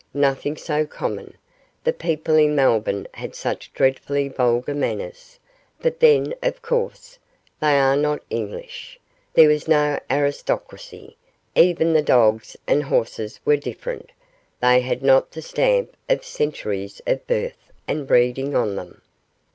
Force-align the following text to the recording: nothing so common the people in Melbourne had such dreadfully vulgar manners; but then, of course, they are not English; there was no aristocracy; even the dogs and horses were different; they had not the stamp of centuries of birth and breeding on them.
nothing 0.15 0.57
so 0.57 0.83
common 0.83 1.37
the 1.83 1.93
people 1.93 2.35
in 2.35 2.55
Melbourne 2.55 3.05
had 3.13 3.35
such 3.35 3.71
dreadfully 3.71 4.29
vulgar 4.29 4.73
manners; 4.73 5.37
but 5.79 5.99
then, 5.99 6.33
of 6.41 6.59
course, 6.63 7.19
they 7.59 7.77
are 7.77 7.95
not 7.95 8.23
English; 8.31 8.99
there 9.35 9.47
was 9.47 9.67
no 9.67 9.99
aristocracy; 10.09 11.17
even 11.53 11.93
the 11.93 12.01
dogs 12.01 12.57
and 12.65 12.81
horses 12.81 13.39
were 13.45 13.57
different; 13.57 14.11
they 14.59 14.81
had 14.81 15.03
not 15.03 15.29
the 15.29 15.41
stamp 15.43 15.95
of 16.09 16.25
centuries 16.25 16.99
of 17.05 17.27
birth 17.27 17.71
and 17.87 18.07
breeding 18.07 18.55
on 18.55 18.75
them. 18.75 19.03